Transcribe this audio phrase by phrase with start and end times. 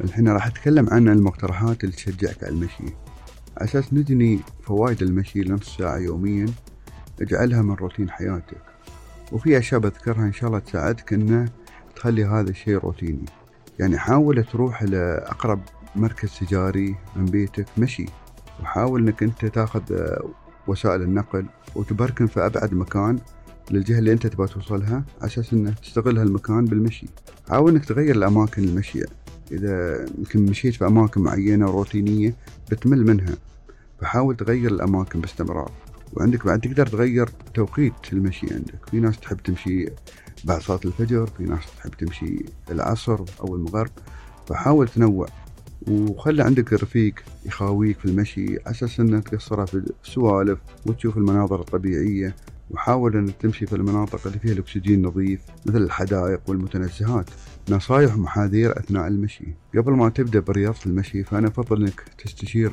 [0.00, 2.84] الحين راح أتكلم عن المقترحات اللي تشجعك على المشي.
[3.58, 6.46] أساس نجني فوائد المشي لنص ساعة يوميا
[7.20, 8.62] اجعلها من روتين حياتك.
[9.32, 11.48] وفي أشياء بذكرها إن شاء الله تساعدك إنه
[11.96, 13.24] تخلي هذا الشيء روتيني.
[13.78, 15.60] يعني حاول تروح لأقرب
[15.96, 18.06] مركز تجاري من بيتك مشي.
[18.60, 19.82] وحاول إنك أنت تاخذ
[20.66, 23.18] وسائل النقل وتبركن في أبعد مكان
[23.70, 27.06] للجهة اللي أنت تبغى توصلها على أساس تستغل هالمكان بالمشي.
[27.50, 29.04] حاول إنك تغير الأماكن المشي
[29.52, 32.34] إذا يمكن مشيت في أماكن معينة روتينية
[32.70, 33.34] بتمل منها.
[34.00, 35.72] فحاول تغير الأماكن باستمرار.
[36.12, 38.86] وعندك بعد تقدر تغير توقيت المشي عندك.
[38.90, 39.88] في ناس تحب تمشي
[40.44, 43.90] بعد صلاة الفجر في ناس تحب تمشي العصر أو المغرب.
[44.48, 45.28] فحاول تنوع.
[45.88, 47.14] وخلي عندك رفيق
[47.46, 52.34] يخاويك في المشي على أساس انه تقصرها في السوالف وتشوف المناظر الطبيعية.
[52.70, 57.30] وحاول انك تمشي في المناطق اللي فيها الأكسجين نظيف مثل الحدائق والمتنزهات.
[57.70, 59.54] نصائح ومحاذير أثناء المشي.
[59.76, 62.72] قبل ما تبدأ برياضة المشي فأنا أفضل إنك تستشير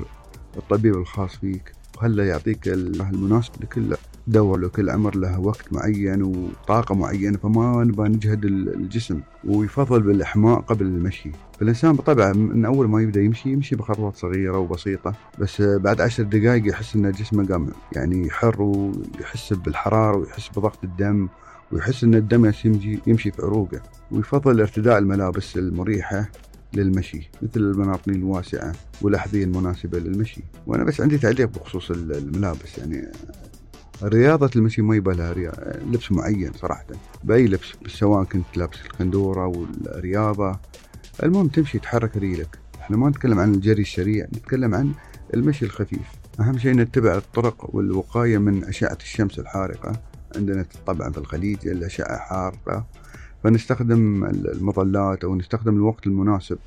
[0.58, 1.72] الطبيب الخاص فيك.
[1.98, 3.96] وهلا يعطيك المناسب لكل
[4.28, 10.86] دور لكل عمر له وقت معين وطاقة معينة فما نبغى نجهد الجسم ويفضل بالإحماء قبل
[10.86, 11.32] المشي.
[11.60, 16.68] فالإنسان بطبعه من أول ما يبدأ يمشي يمشي بخطوات صغيرة وبسيطة بس بعد عشر دقائق
[16.70, 21.28] يحس أن جسمه قام يعني حر ويحس بالحرارة ويحس بضغط الدم
[21.72, 23.82] ويحس أن الدم يمشي, يمشي في عروقه.
[24.12, 26.30] ويفضل ارتداء الملابس المريحة
[26.74, 30.44] للمشي مثل البناطيل الواسعة والأحذية المناسبة للمشي.
[30.68, 33.12] وأنا بس عندي تعليق بخصوص الملابس يعني
[34.04, 35.34] رياضة المشي ما يبغى لها
[35.92, 36.86] لبس معين صراحة.
[37.24, 40.60] بأي لبس سواء كنت لابس القندورة والرياضة.
[41.24, 42.60] المهم تمشي تحرك ريلك.
[42.80, 44.92] إحنا ما نتكلم عن الجري السريع نتكلم عن
[45.34, 46.08] المشي الخفيف.
[46.40, 50.02] أهم شيء نتبع الطرق والوقاية من أشعة الشمس الحارقة.
[50.36, 52.86] عندنا طبعا في الخليج الأشعة حارقة.
[53.46, 56.58] فنستخدم المظلات أو نستخدم الوقت المناسب.